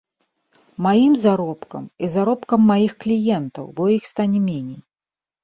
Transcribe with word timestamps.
Маім 0.85 1.13
заробкам 1.23 1.83
і 2.07 2.09
заробкам 2.15 2.59
маіх 2.71 2.97
кліентаў, 3.07 3.65
бо 3.79 3.83
іх 3.99 4.03
стане 4.15 4.39
меней. 4.49 4.81